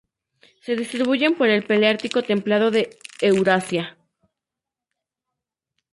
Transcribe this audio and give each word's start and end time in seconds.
Se 0.63 0.75
distribuyen 0.75 1.35
por 1.35 1.47
el 1.49 1.63
paleártico 1.63 2.23
templado 2.23 2.71
de 2.71 2.97
Eurasia. 3.21 3.99